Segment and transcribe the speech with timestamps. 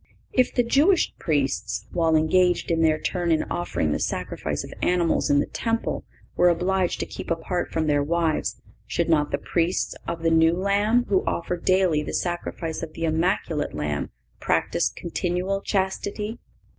[0.33, 5.29] If the Jewish Priests, while engaged in their turn in offering the sacrifice of animals
[5.29, 9.93] in the Temple, were obliged to keep apart from their wives, should not the Priests
[10.07, 14.09] of the New Law, who offer daily the sacrifice of the Immaculate Lamb,
[14.39, 16.39] practise continual chastity?